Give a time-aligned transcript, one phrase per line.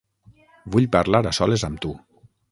[0.75, 1.93] Vull parlar a soles amb tu.